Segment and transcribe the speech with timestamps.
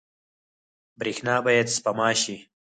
[0.99, 2.35] برښنا باید سپما شي